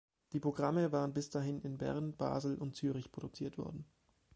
[0.33, 3.85] Die Programme waren bis dahin in Bern, Basel und Zürich produziert worden.